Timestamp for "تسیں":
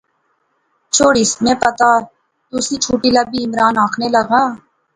2.49-2.79